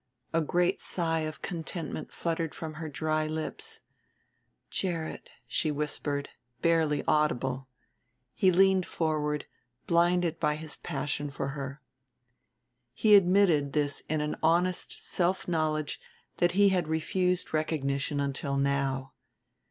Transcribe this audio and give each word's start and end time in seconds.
A 0.33 0.41
great 0.41 0.81
sigh 0.81 1.19
of 1.19 1.43
contentment 1.43 2.11
fluttered 2.11 2.55
from 2.55 2.73
her 2.81 2.89
dry 2.89 3.27
lips. 3.27 3.81
"Gerrit," 4.71 5.29
she 5.45 5.69
whispered, 5.69 6.29
barely 6.59 7.03
audible. 7.07 7.67
He 8.33 8.51
leaned 8.51 8.87
forward, 8.87 9.45
blinded 9.85 10.39
by 10.39 10.55
his 10.55 10.75
passion 10.75 11.29
for 11.29 11.49
her. 11.49 11.83
He 12.95 13.15
admitted 13.15 13.73
this 13.73 14.01
in 14.09 14.21
an 14.21 14.37
honest 14.41 14.99
self 14.99 15.47
knowledge 15.47 16.01
that 16.37 16.53
he 16.53 16.69
had 16.69 16.87
refused 16.87 17.53
recognition 17.53 18.19
until 18.19 18.57
now. 18.57 19.13